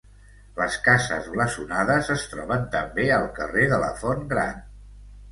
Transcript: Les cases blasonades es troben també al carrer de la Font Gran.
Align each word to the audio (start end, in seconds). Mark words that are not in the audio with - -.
Les 0.59 0.75
cases 0.85 1.25
blasonades 1.33 2.09
es 2.15 2.23
troben 2.31 2.65
també 2.77 3.05
al 3.19 3.27
carrer 3.35 3.67
de 3.75 3.79
la 3.85 3.91
Font 3.99 4.25
Gran. 4.33 4.65